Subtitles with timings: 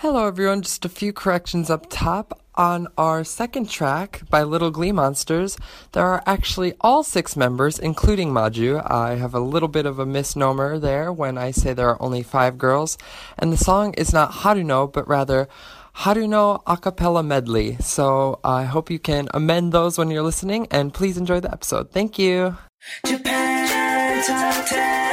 [0.00, 0.60] Hello, everyone.
[0.60, 2.38] Just a few corrections up top.
[2.54, 5.56] On our second track by Little Glee Monsters,
[5.92, 8.82] there are actually all six members, including Mayu.
[8.90, 12.22] I have a little bit of a misnomer there when I say there are only
[12.22, 12.98] five girls.
[13.38, 15.48] And the song is not Haruno, but rather
[15.96, 17.78] Haruno Acapella Medley.
[17.80, 21.90] So I hope you can amend those when you're listening, and please enjoy the episode.
[21.90, 22.58] Thank you.
[23.06, 25.05] Japan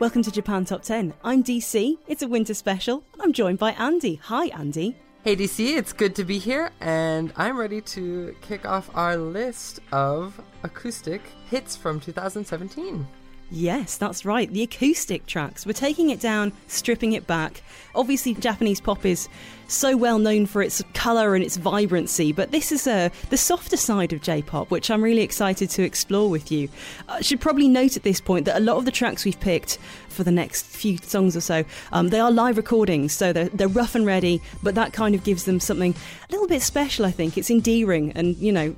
[0.00, 1.12] Welcome to Japan Top 10.
[1.22, 1.98] I'm DC.
[2.08, 3.04] It's a winter special.
[3.20, 4.14] I'm joined by Andy.
[4.14, 4.96] Hi, Andy.
[5.24, 9.80] Hey DC, it's good to be here, and I'm ready to kick off our list
[9.92, 13.06] of acoustic hits from 2017.
[13.50, 14.50] Yes, that's right.
[14.50, 15.66] The acoustic tracks.
[15.66, 17.62] We're taking it down, stripping it back.
[17.94, 19.28] Obviously, Japanese pop is
[19.70, 23.76] so well known for its colour and its vibrancy, but this is uh, the softer
[23.76, 26.68] side of J pop, which I'm really excited to explore with you.
[27.08, 29.78] I should probably note at this point that a lot of the tracks we've picked
[30.08, 33.68] for the next few songs or so, um, they are live recordings, so they're, they're
[33.68, 35.94] rough and ready, but that kind of gives them something
[36.28, 37.38] a little bit special, I think.
[37.38, 38.74] It's endearing and, you know,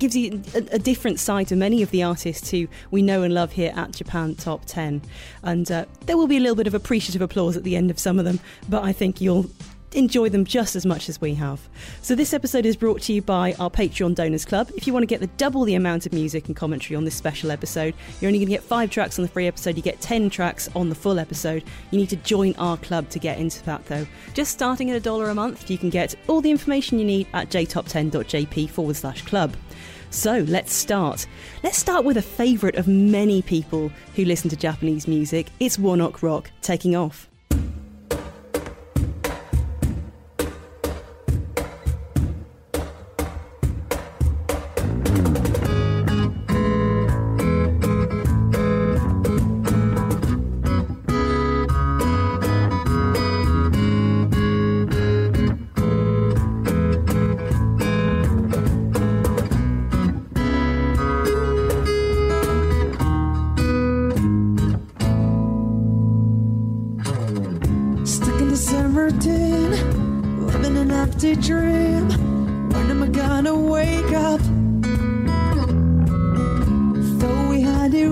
[0.00, 3.34] gives you a, a, different side to many of the artists who we know and
[3.34, 5.02] love here at Japan Top 10.
[5.42, 7.98] And uh, there will be a little bit of appreciative applause at the end of
[7.98, 9.46] some of them, but I think you'll
[9.94, 11.60] enjoy them just as much as we have.
[12.02, 14.70] So this episode is brought to you by our Patreon Donors Club.
[14.76, 17.14] If you want to get the double the amount of music and commentary on this
[17.14, 20.00] special episode, you're only going to get 5 tracks on the free episode, you get
[20.00, 21.64] 10 tracks on the full episode.
[21.90, 24.06] You need to join our club to get into that though.
[24.34, 27.26] Just starting at a dollar a month, you can get all the information you need
[27.34, 29.56] at jtop10.jp forward slash club.
[30.10, 31.26] So let's start.
[31.62, 35.46] Let's start with a favourite of many people who listen to Japanese music.
[35.60, 37.29] It's Ok Rock taking off.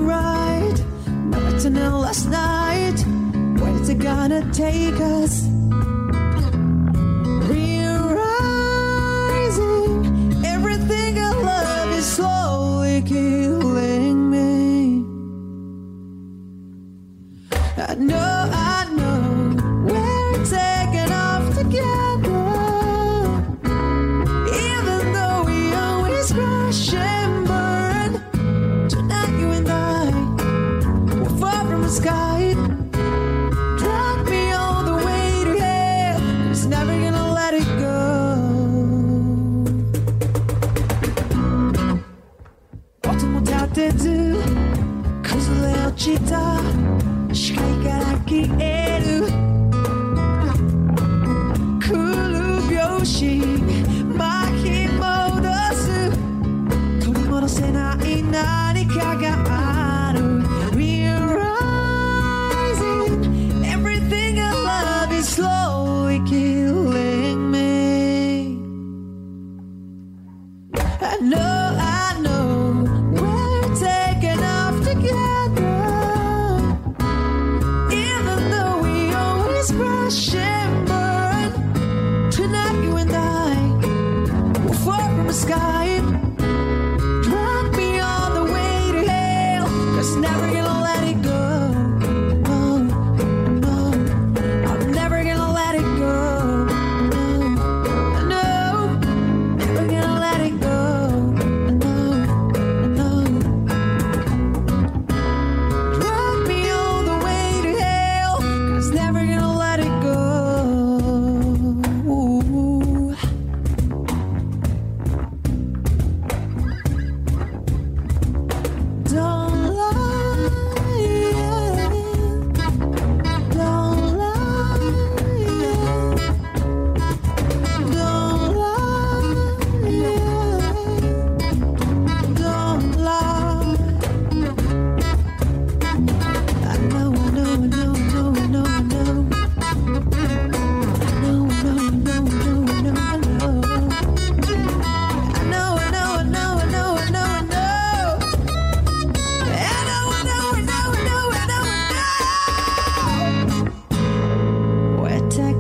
[0.01, 0.75] Right,
[1.07, 3.05] now it's an last night.
[3.61, 5.58] Where's it gonna take us?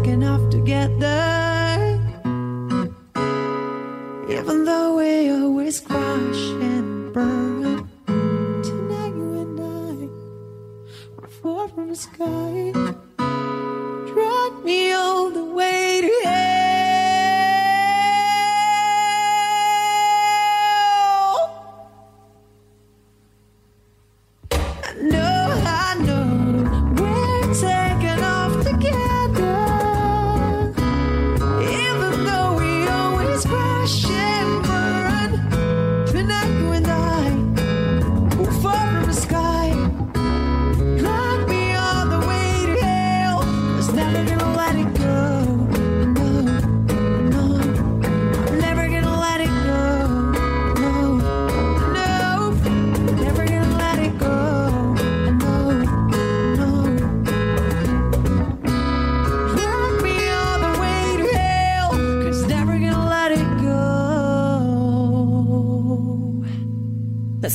[0.08, 2.00] Off together.
[4.28, 7.86] Even though we always crash and burn.
[8.06, 12.47] Tonight you and I are far from the sky.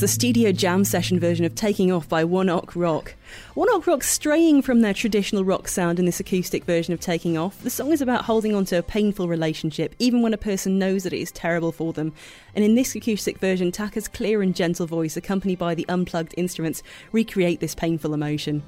[0.04, 3.16] The studio jam session version of Taking Off by One Ok Rock.
[3.54, 7.38] One Ok Rock straying from their traditional rock sound in this acoustic version of Taking
[7.38, 7.64] Off.
[7.64, 11.04] The song is about holding on to a painful relationship, even when a person knows
[11.04, 12.12] that it is terrible for them.
[12.54, 16.84] And in this acoustic version, Taka's clear and gentle voice, accompanied by the unplugged instruments,
[17.14, 18.62] recreate this painful emotion.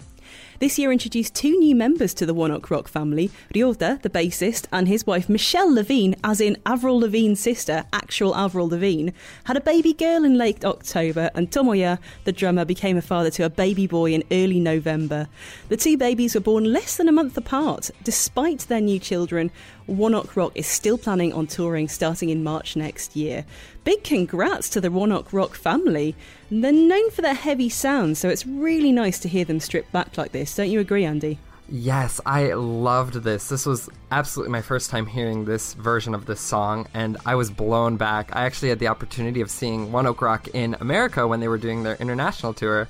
[0.59, 4.87] This year introduced two new members to the Ok Rock family Ryota, the bassist, and
[4.87, 9.11] his wife Michelle Lavigne, as in Avril Lavigne's sister, actual Avril Lavigne,
[9.43, 13.43] had a baby girl in late October, and Tomoya, the drummer, became a father to
[13.43, 15.27] a baby boy in early November.
[15.69, 17.91] The two babies were born less than a month apart.
[18.03, 19.51] Despite their new children,
[19.87, 23.45] Ok Rock is still planning on touring starting in March next year.
[23.83, 26.15] Big congrats to the Ok Rock family.
[26.49, 30.17] They're known for their heavy sound, so it's really nice to hear them stripped back
[30.17, 30.55] like this.
[30.55, 31.39] Don't you agree, Andy?
[31.67, 33.49] Yes, I loved this.
[33.49, 37.49] This was absolutely my first time hearing this version of this song, and I was
[37.49, 38.35] blown back.
[38.35, 41.57] I actually had the opportunity of seeing One Ok Rock in America when they were
[41.57, 42.87] doing their international tour,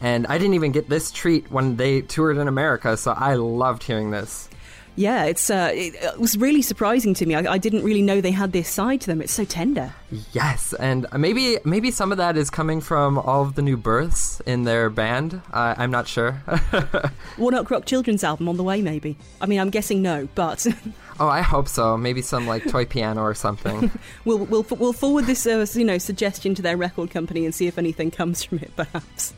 [0.00, 3.82] and I didn't even get this treat when they toured in America, so I loved
[3.82, 4.48] hearing this.
[4.96, 7.34] Yeah, it's uh, it, it was really surprising to me.
[7.34, 9.20] I, I didn't really know they had this side to them.
[9.20, 9.92] It's so tender.
[10.32, 14.40] Yes, and maybe maybe some of that is coming from all of the new births
[14.46, 15.42] in their band.
[15.52, 16.32] Uh, I'm not sure.
[17.36, 19.16] One Ok Rock children's album on the way, maybe.
[19.40, 20.64] I mean, I'm guessing no, but
[21.20, 21.96] oh, I hope so.
[21.96, 23.90] Maybe some like toy piano or something.
[24.24, 27.66] we'll we'll we'll forward this uh, you know suggestion to their record company and see
[27.66, 29.34] if anything comes from it, perhaps.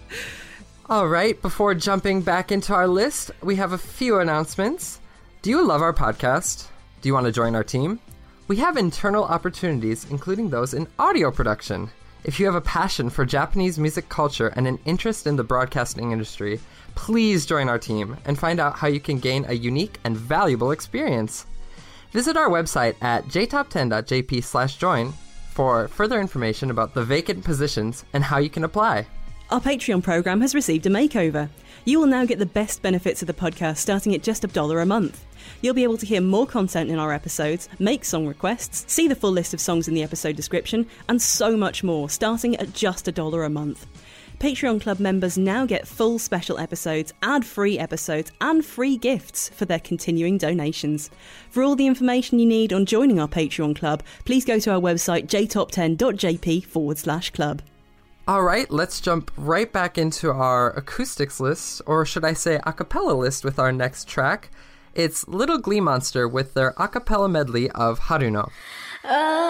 [0.89, 5.01] All right, before jumping back into our list, we have a few announcements.
[5.43, 6.67] Do you love our podcast?
[7.01, 8.01] Do you want to join our team?
[8.49, 11.91] We have internal opportunities, including those in audio production.
[12.25, 16.11] If you have a passion for Japanese music culture and an interest in the broadcasting
[16.11, 16.59] industry,
[16.97, 20.73] please join our team and find out how you can gain a unique and valuable
[20.73, 21.47] experience.
[22.11, 25.13] Visit our website at jtop10.jp slash join
[25.53, 29.07] for further information about the vacant positions and how you can apply.
[29.51, 31.49] Our Patreon program has received a makeover.
[31.89, 34.81] You will now get the best benefits of the podcast starting at just a dollar
[34.81, 35.25] a month.
[35.63, 39.15] You'll be able to hear more content in our episodes, make song requests, see the
[39.15, 43.07] full list of songs in the episode description, and so much more starting at just
[43.07, 43.87] a dollar a month.
[44.41, 49.65] Patreon Club members now get full special episodes, ad free episodes, and free gifts for
[49.65, 51.09] their continuing donations.
[51.51, 54.81] For all the information you need on joining our Patreon Club, please go to our
[54.81, 57.63] website jtop10.jp forward slash club.
[58.29, 62.73] All right, let's jump right back into our acoustics list, or should I say a
[62.73, 64.51] cappella list, with our next track.
[64.95, 68.51] It's Little Glee Monster with their a cappella medley of Haruno.
[69.05, 69.47] Oh,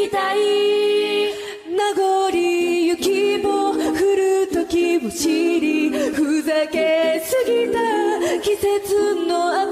[0.00, 0.38] きたい。
[1.68, 3.76] 名残雪も降
[4.16, 7.78] る時も知りふざけすぎた
[8.40, 9.69] 季節の雨。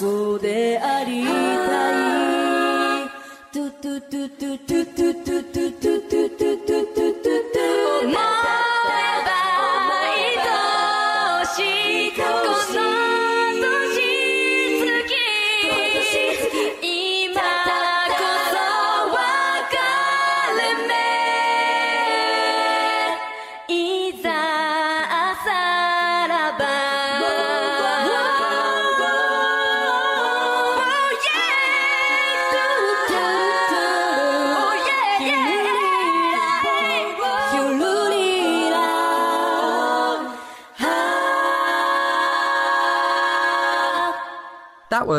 [0.00, 0.69] so there.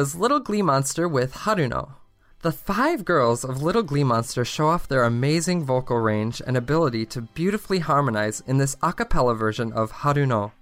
[0.01, 1.91] Was Little Glee Monster with Haruno.
[2.41, 7.05] The five girls of Little Glee Monster show off their amazing vocal range and ability
[7.05, 10.53] to beautifully harmonize in this a cappella version of Haruno.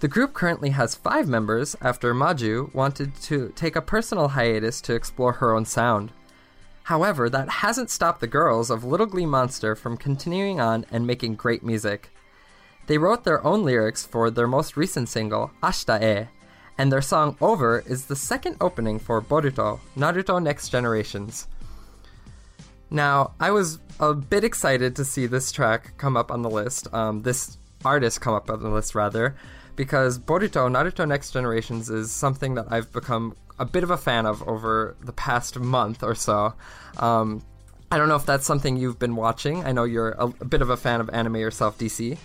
[0.00, 4.96] The group currently has five members after Mayu wanted to take a personal hiatus to
[4.96, 6.10] explore her own sound.
[6.82, 11.36] However, that hasn't stopped the girls of Little Glee Monster from continuing on and making
[11.36, 12.10] great music.
[12.88, 16.28] They wrote their own lyrics for their most recent single, Ashita e,
[16.78, 21.48] and their song Over is the second opening for Boruto, Naruto Next Generations.
[22.90, 26.92] Now, I was a bit excited to see this track come up on the list,
[26.94, 29.36] um, this artist come up on the list rather,
[29.74, 34.26] because Boruto, Naruto Next Generations is something that I've become a bit of a fan
[34.26, 36.54] of over the past month or so.
[36.98, 37.42] Um,
[37.90, 39.64] I don't know if that's something you've been watching.
[39.64, 42.18] I know you're a, a bit of a fan of anime yourself, DC.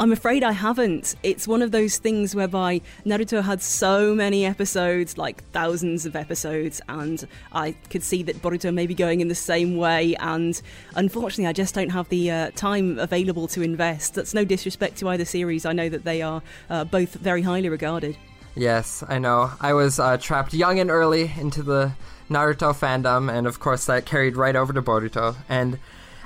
[0.00, 1.16] I'm afraid I haven't.
[1.24, 6.80] It's one of those things whereby Naruto had so many episodes, like thousands of episodes,
[6.88, 10.14] and I could see that Boruto may be going in the same way.
[10.20, 10.60] And
[10.94, 14.14] unfortunately, I just don't have the uh, time available to invest.
[14.14, 15.66] That's no disrespect to either series.
[15.66, 18.16] I know that they are uh, both very highly regarded.
[18.54, 19.50] Yes, I know.
[19.60, 21.94] I was uh, trapped young and early into the
[22.30, 25.34] Naruto fandom, and of course that carried right over to Boruto.
[25.48, 25.80] And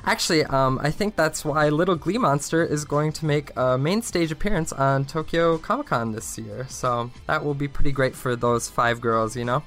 [0.05, 4.03] actually, um, I think that's why Little Glee Monster is going to make a main
[4.03, 6.67] stage appearance on Tokyo Comic Con this year.
[6.69, 9.63] So that will be pretty great for those five girls, you know?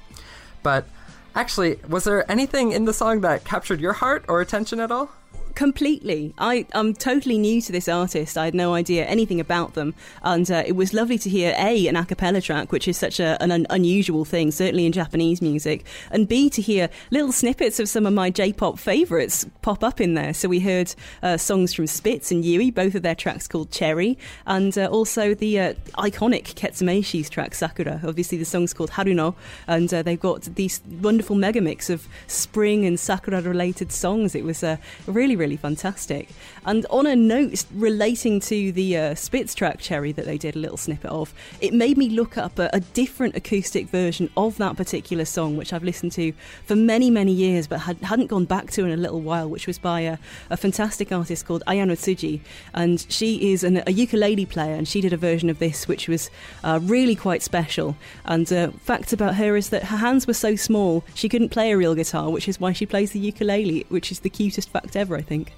[0.62, 0.88] But
[1.34, 5.10] actually, was there anything in the song that captured your heart or attention at all?
[5.56, 6.34] Completely.
[6.36, 8.36] I, I'm totally new to this artist.
[8.36, 9.94] I had no idea anything about them.
[10.22, 13.18] And uh, it was lovely to hear A, an a cappella track, which is such
[13.20, 15.86] a, an un- unusual thing, certainly in Japanese music.
[16.10, 19.98] And B, to hear little snippets of some of my J pop favourites pop up
[19.98, 20.34] in there.
[20.34, 24.18] So we heard uh, songs from Spitz and Yui, both of their tracks called Cherry,
[24.46, 28.02] and uh, also the uh, iconic Ketsumeishi's track Sakura.
[28.04, 29.34] Obviously, the song's called Haruno,
[29.66, 34.34] and uh, they've got these wonderful mega mix of spring and Sakura related songs.
[34.34, 34.76] It was uh,
[35.06, 36.28] really, really fantastic.
[36.64, 40.58] And on a note relating to the uh, Spitz track Cherry that they did a
[40.58, 44.76] little snippet of, it made me look up a, a different acoustic version of that
[44.76, 46.32] particular song, which I've listened to
[46.64, 49.68] for many, many years, but had, hadn't gone back to in a little while, which
[49.68, 50.18] was by a,
[50.50, 52.40] a fantastic artist called Ayano Tsuji.
[52.74, 56.08] And she is an, a ukulele player, and she did a version of this, which
[56.08, 56.28] was
[56.64, 57.96] uh, really quite special.
[58.24, 61.70] And uh, fact about her is that her hands were so small, she couldn't play
[61.70, 64.96] a real guitar, which is why she plays the ukulele, which is the cutest fact
[64.96, 65.52] ever, I think think.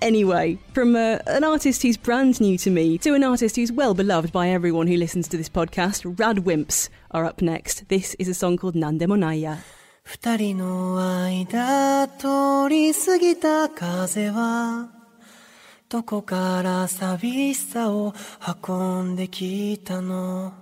[0.00, 3.92] Anyway, from uh, an artist who's brand new to me to an artist who's well
[3.94, 7.88] beloved by everyone who listens to this podcast, Radwimps are up next.
[7.88, 9.58] This is a song called Nandemonaya.
[10.02, 14.88] 二人の間通り過ぎた風は
[15.88, 18.14] どこから寂しさを
[18.66, 20.54] 運んできたの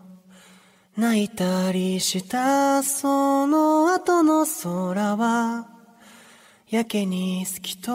[0.97, 5.78] 泣いたりしたその後の空は
[6.71, 7.91] やけに透き通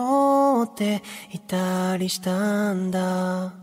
[0.64, 3.54] っていたりしたんだ。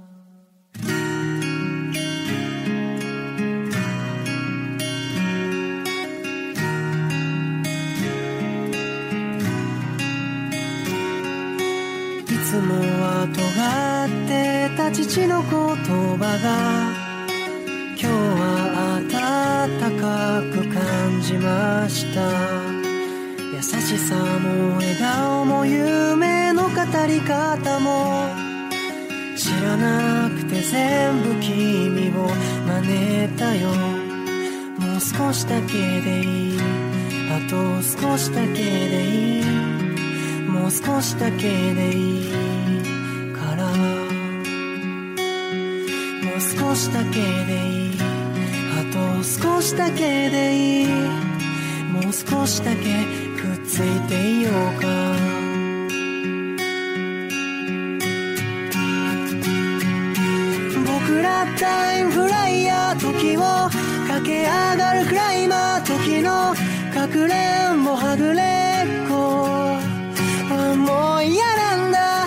[12.25, 17.11] いつもは尖ってた父の言葉が
[17.97, 22.70] 今日は暖かく感じました。
[23.61, 28.31] 優しさも笑顔も夢の語り方も。
[29.37, 32.27] 知らなくて全部君を
[32.67, 32.81] 真
[33.27, 33.69] 似たよ。
[34.79, 36.59] もう少しだけでいい。
[37.31, 39.45] あと少しだけでいい。
[40.49, 42.33] もう少しだけでいい
[43.35, 43.67] から。
[43.67, 43.75] も
[46.35, 47.11] う少しだけ
[47.45, 47.99] でいい。
[48.81, 50.89] あと少しだけでいい。
[51.93, 53.30] もう少しだけ
[53.81, 54.87] ついていようか。
[60.85, 63.71] 僕らタイムフライヤー時を
[64.07, 66.55] 駆け上がるクライマー時の
[66.93, 69.81] かくれんぼはぐれっこ。
[70.77, 72.27] もう嫌なんだ。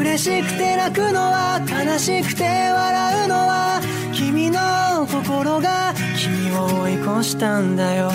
[0.00, 3.82] 嬉しくて泣くのは悲しくて笑うのは
[4.14, 8.10] 君の心が君を追い越したんだよ。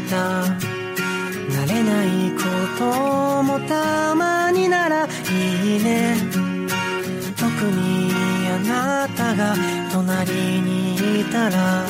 [0.00, 0.42] けた。
[0.42, 2.42] 慣れないこ
[2.78, 6.16] ともたまにならいいね。
[7.36, 8.12] 特に
[8.48, 9.54] あなたが
[9.92, 11.86] 隣にいたら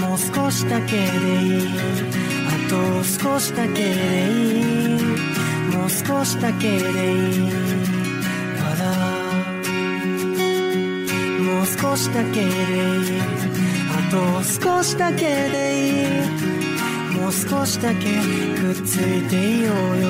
[0.00, 1.78] もう少しだけでいい。
[2.48, 5.02] あと少しだけでいい。
[5.76, 7.50] もう少しだけでいい。
[8.56, 8.84] から。
[11.44, 13.20] もう少しだけでいい。
[13.92, 16.49] あと少しだけでいい。
[17.20, 18.00] もう少しだけ
[18.56, 20.08] くっついていようよ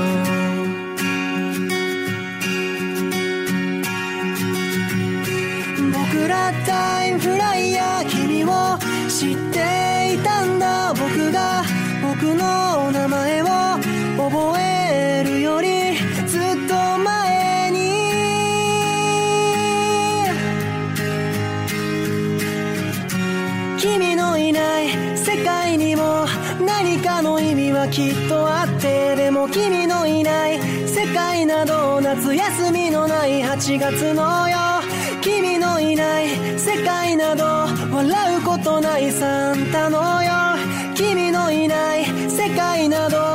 [5.93, 11.65] 僕らタイムフライヤー君を知っていたんだ僕が
[12.01, 13.47] 僕の名前を
[14.17, 14.70] 覚え
[28.31, 34.57] とあってでも君のいない世界など夏休みのない8月のよ。
[35.21, 37.45] 君のいない世界など
[37.93, 40.31] 笑うことないサンタのよ。
[40.95, 43.30] 君のいない世界など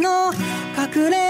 [0.00, 0.32] の
[0.78, 1.21] 隠れ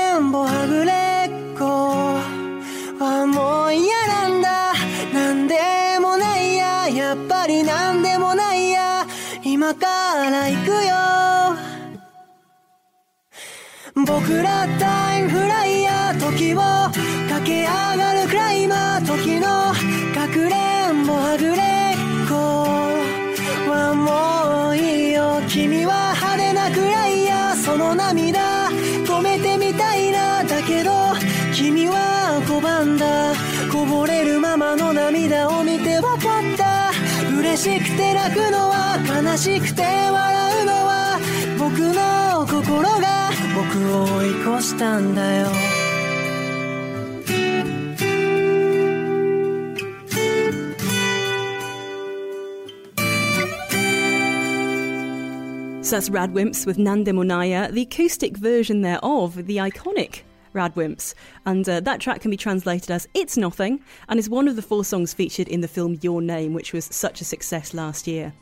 [37.62, 41.20] しくて泣くのは悲しくて笑うのは
[41.58, 45.48] 僕の心が僕を追い越したんだよ
[55.82, 61.15] So that's Radwimps with Nandemonaya, the acoustic version there of the iconic Radwimps.
[61.47, 64.63] And uh, that track can be translated as It's Nothing and is one of the
[64.63, 68.33] four songs featured in the film Your Name, which was such a success last year.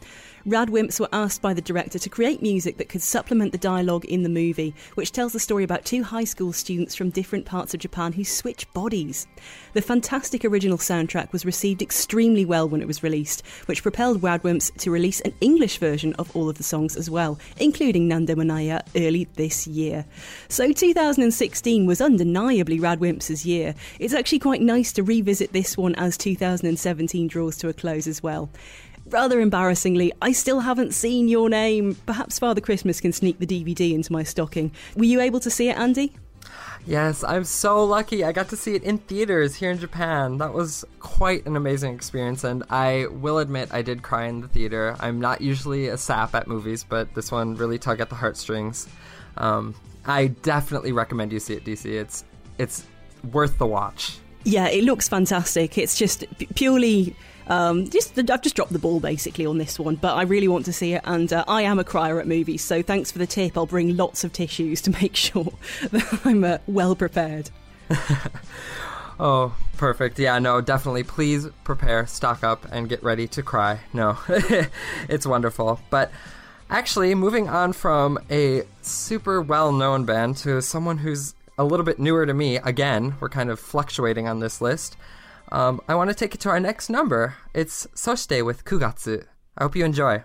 [0.46, 4.22] Radwimps were asked by the director to create music that could supplement the dialogue in
[4.22, 7.80] the movie, which tells the story about two high school students from different parts of
[7.80, 9.26] Japan who switch bodies.
[9.74, 14.74] The fantastic original soundtrack was received extremely well when it was released, which propelled Radwimps
[14.78, 19.28] to release an English version of all of the songs as well, including Nandemonaya early
[19.34, 20.06] this year.
[20.48, 23.74] So 2016 was undeniably Radwimps' year.
[23.98, 28.22] It's actually quite nice to revisit this one as 2017 draws to a close as
[28.22, 28.48] well.
[29.10, 31.96] Rather embarrassingly, I still haven't seen your name.
[32.06, 34.70] Perhaps Father Christmas can sneak the DVD into my stocking.
[34.96, 36.12] Were you able to see it, Andy?
[36.86, 38.24] Yes, I'm so lucky.
[38.24, 40.38] I got to see it in theaters here in Japan.
[40.38, 44.48] That was quite an amazing experience, and I will admit I did cry in the
[44.48, 44.96] theater.
[45.00, 48.88] I'm not usually a sap at movies, but this one really tugged at the heartstrings.
[49.36, 49.74] Um,
[50.06, 51.84] I definitely recommend you see it, DC.
[51.84, 52.24] It's
[52.58, 52.86] it's
[53.32, 54.18] worth the watch.
[54.44, 55.76] Yeah, it looks fantastic.
[55.76, 57.14] It's just p- purely.
[57.46, 60.64] Um, just I've just dropped the ball basically on this one, but I really want
[60.66, 62.62] to see it, and uh, I am a crier at movies.
[62.62, 63.56] So thanks for the tip.
[63.56, 65.52] I'll bring lots of tissues to make sure
[65.90, 67.50] that I'm uh, well prepared.
[69.22, 70.18] Oh, perfect.
[70.18, 71.02] Yeah, no, definitely.
[71.02, 73.80] Please prepare, stock up, and get ready to cry.
[73.92, 74.16] No,
[75.10, 75.78] it's wonderful.
[75.90, 76.10] But
[76.70, 81.98] actually, moving on from a super well known band to someone who's a little bit
[81.98, 84.96] newer to me, again, we're kind of fluctuating on this list.
[85.52, 87.36] Um, I want to take it to our next number.
[87.54, 89.24] It's Soshite with Kugatsu.
[89.58, 90.24] I hope you enjoy.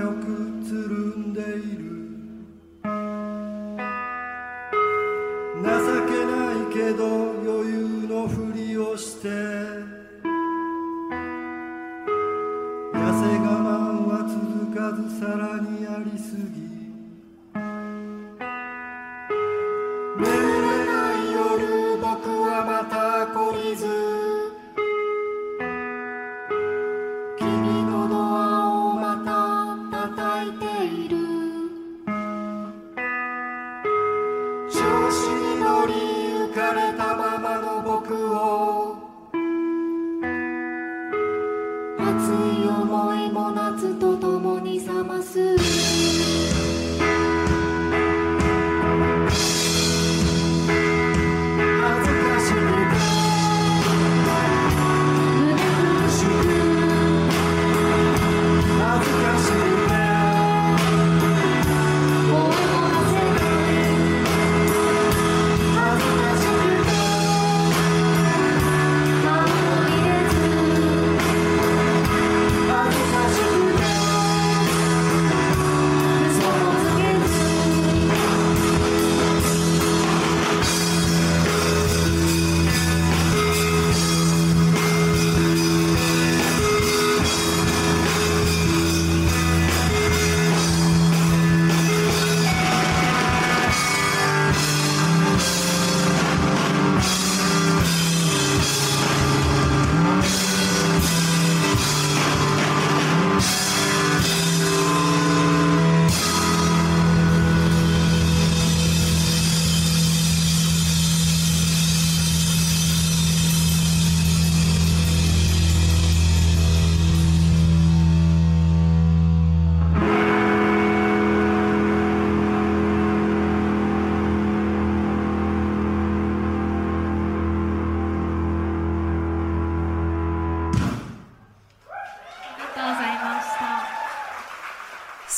[0.00, 0.24] よく
[0.64, 1.44] つるんでい
[1.76, 1.90] る。
[5.62, 5.68] 情
[6.08, 7.04] けないけど
[7.44, 9.28] 余裕のふりをして。
[9.28, 9.32] 痩
[12.94, 12.98] せ
[13.38, 16.79] 我慢は続かずさらにやりすぎ。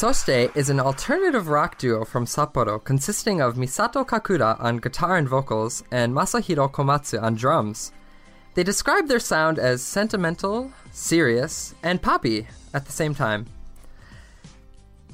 [0.02, 5.28] Soshite is an alternative rock duo from Sapporo consisting of Misato Kakura on guitar and
[5.28, 7.92] vocals and Masahiro Komatsu on drums.
[8.54, 13.46] They describe their sound as sentimental, serious, and poppy at the same time.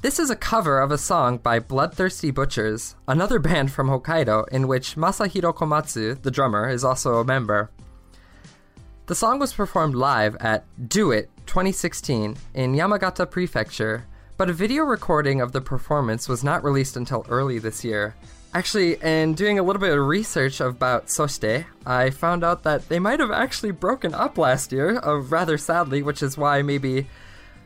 [0.01, 4.67] This is a cover of a song by Bloodthirsty Butchers, another band from Hokkaido in
[4.67, 7.69] which Masahiro Komatsu, the drummer, is also a member.
[9.05, 14.07] The song was performed live at Do It 2016 in Yamagata Prefecture
[14.39, 18.15] But a video recording of the performance was not released until early this year.
[18.53, 22.99] Actually, in doing a little bit of research about Soshite, I found out that they
[22.99, 27.05] might have actually broken up last year, uh, rather sadly, which is why maybe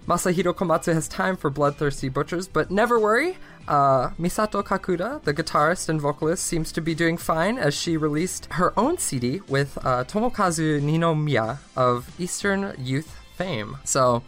[0.08, 3.38] Masahiro Komatsu has time for Bloodthirsty Butchers, but never worry.
[3.68, 8.48] Uh, Misato Kakuda, the guitarist and vocalist, seems to be doing fine as she released
[8.54, 13.78] her own CD with uh, Tomokazu Ninomiya of Eastern Youth fame.
[13.84, 14.24] So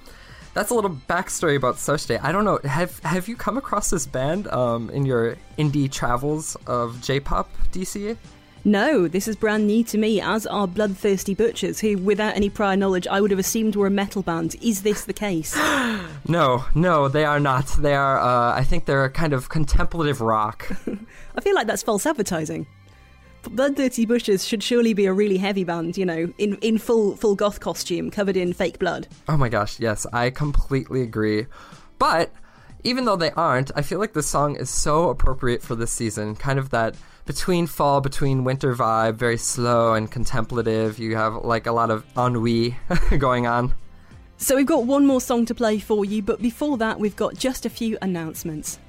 [0.56, 2.24] that's a little backstory about Soshite.
[2.24, 2.60] I don't know.
[2.64, 8.18] Have have you come across this band um, in your indie travels of J-pop, DC?
[8.68, 12.76] No, this is brand new to me, as are Bloodthirsty Butchers, who, without any prior
[12.76, 14.56] knowledge, I would have assumed were a metal band.
[14.60, 15.56] Is this the case?
[16.28, 17.68] No, no, they are not.
[17.78, 18.18] They are.
[18.18, 20.68] Uh, I think they're a kind of contemplative rock.
[21.36, 22.66] I feel like that's false advertising.
[23.52, 27.36] Bloodthirsty Bushes should surely be a really heavy band, you know, in, in full full
[27.36, 29.08] goth costume, covered in fake blood.
[29.28, 31.48] Oh my gosh, yes, I completely agree.
[32.00, 32.32] But
[32.84, 36.36] even though they aren't, I feel like the song is so appropriate for this season.
[36.36, 41.00] Kind of that between fall, between winter vibe, very slow and contemplative.
[41.00, 42.78] You have like a lot of ennui
[43.18, 43.74] going on.
[44.38, 47.36] So we've got one more song to play for you, but before that, we've got
[47.36, 48.80] just a few announcements.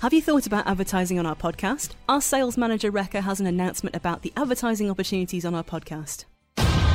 [0.00, 1.90] Have you thought about advertising on our podcast?
[2.08, 6.24] Our sales manager, Rekka, has an announcement about the advertising opportunities on our podcast.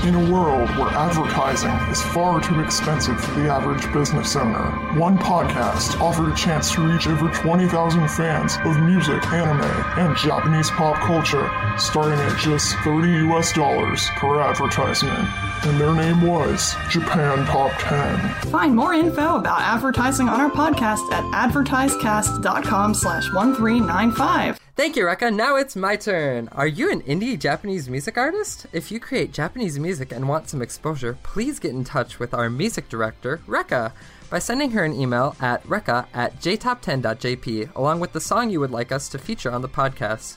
[0.06, 5.18] In a world where advertising is far too expensive for the average business owner, one
[5.18, 9.64] podcast offered a chance to reach over 20,000 fans of music, anime,
[9.98, 15.28] and Japanese pop culture, starting at just 30 US dollars per advertisement.
[15.66, 18.52] And their name was Japan Top 10.
[18.52, 24.60] Find more info about advertising on our podcast at advertisecast.com slash 1395.
[24.77, 25.35] Thank you, Rekka.
[25.35, 26.49] Now it's my turn.
[26.53, 28.67] Are you an indie Japanese music artist?
[28.73, 32.49] If you create Japanese music and want some exposure, please get in touch with our
[32.49, 33.93] music director, Rekka,
[34.31, 38.71] by sending her an email at rekka at jtop10.jp along with the song you would
[38.71, 40.37] like us to feature on the podcast.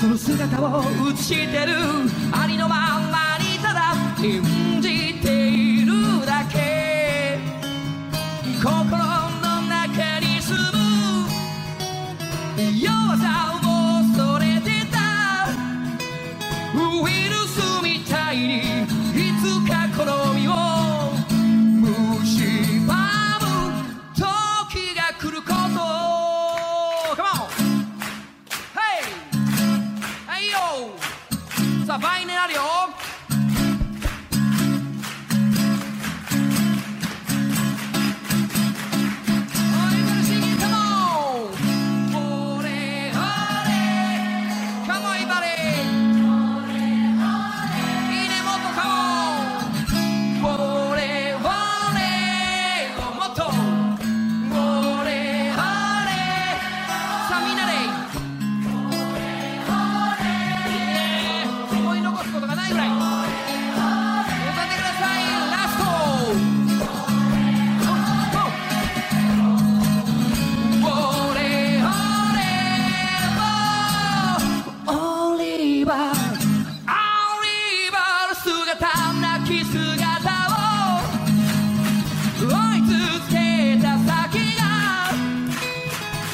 [0.00, 0.82] その姿を
[1.12, 1.74] 映してる。
[2.32, 7.38] ありのままにただ信じているだけ。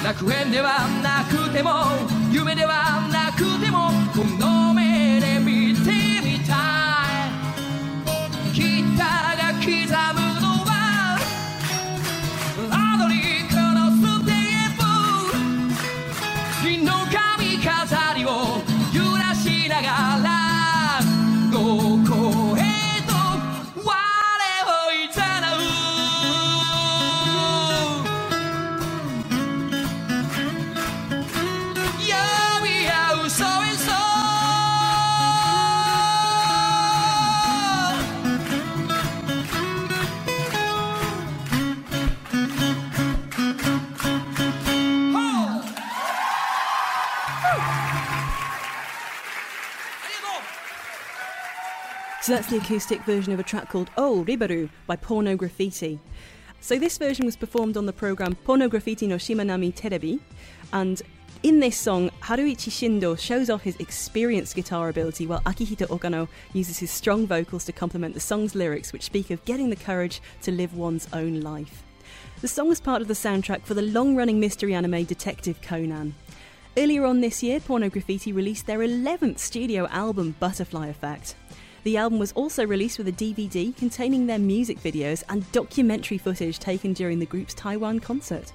[0.07, 1.71] 楽園ではなくても
[2.31, 3.16] 夢ではなくて
[52.27, 56.01] So that's the acoustic version of a track called Oh Ribaru by Porno Graffitti.
[56.59, 60.19] So this version was performed on the program Porno Graffitti no Shimanami Terebi,
[60.73, 61.01] and
[61.45, 66.81] in this song, Haruichi Shindo shows off his experienced guitar ability while Akihito Okano uses
[66.81, 70.51] his strong vocals to complement the song's lyrics, which speak of getting the courage to
[70.51, 71.85] live one's own life.
[72.41, 76.17] The song is part of the soundtrack for the long running mystery anime Detective Conan.
[76.77, 81.37] Earlier on this year, Porno Graffitti released their 11th studio album, Butterfly Effect.
[81.87, 86.59] The album was also released with a DVD containing their music videos and documentary footage
[86.59, 88.53] taken during the group's Taiwan concert.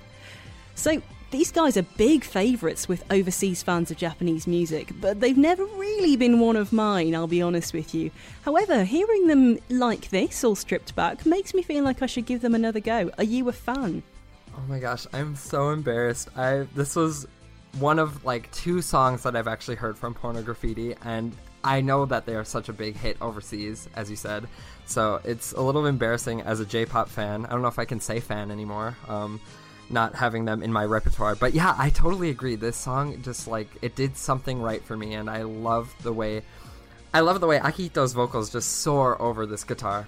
[0.76, 5.64] So, these guys are big favourites with overseas fans of Japanese music, but they've never
[5.64, 8.12] really been one of mine, I'll be honest with you.
[8.42, 12.42] However, hearing them like this, all stripped back, makes me feel like I should give
[12.42, 13.12] them another go.
[13.18, 14.04] Are you a fan?
[14.58, 16.28] Oh my gosh, I'm so embarrassed.
[16.36, 17.26] I this was
[17.80, 22.06] one of like two songs that I've actually heard from Porno Graffitti, and I know
[22.06, 24.48] that they are such a big hit overseas, as you said.
[24.86, 27.46] So it's a little embarrassing as a J-pop fan.
[27.46, 28.98] I don't know if I can say fan anymore.
[29.08, 29.40] Um,
[29.90, 32.56] not having them in my repertoire, but yeah, I totally agree.
[32.56, 36.44] This song just like it did something right for me, and I love the way.
[37.14, 40.08] I love the way Akito's vocals just soar over this guitar.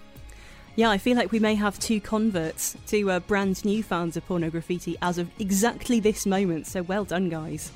[0.75, 4.25] Yeah, I feel like we may have two converts to uh, brand new fans of
[4.25, 7.71] Porno Graffitti as of exactly this moment, so well done, guys.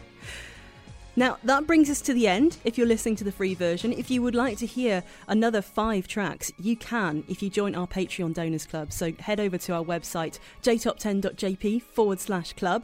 [1.17, 2.57] Now, that brings us to the end.
[2.63, 6.07] If you're listening to the free version, if you would like to hear another five
[6.07, 8.93] tracks, you can if you join our Patreon Donors Club.
[8.93, 12.83] So head over to our website, jtop10.jp forward slash club,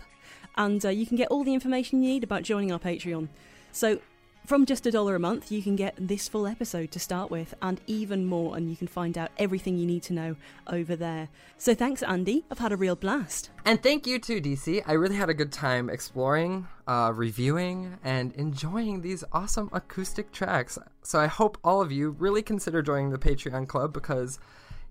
[0.58, 3.28] and uh, you can get all the information you need about joining our Patreon.
[3.72, 4.00] So,
[4.46, 7.54] from just a dollar a month, you can get this full episode to start with
[7.62, 10.36] and even more, and you can find out everything you need to know
[10.68, 11.30] over there.
[11.58, 12.44] So, thanks, Andy.
[12.52, 13.50] I've had a real blast.
[13.66, 14.84] And thank you too, DC.
[14.86, 20.78] I really had a good time exploring, uh, reviewing, and enjoying these awesome acoustic tracks.
[21.04, 24.40] So I hope all of you really consider joining the Patreon club because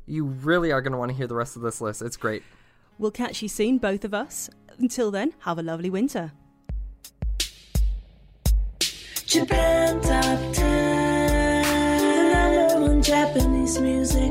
[0.07, 2.03] you really are going to want to hear the rest of this list.
[2.03, 2.43] It's great.
[2.99, 4.51] We'll catch you soon, both of us.
[4.79, 6.33] Until then, have a lovely winter.
[9.33, 11.63] Japan Top 10,
[12.17, 14.31] the number one Japanese music.